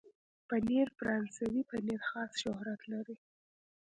[0.47, 3.15] پنېر فرانسوي پنېر خاص شهرت لري.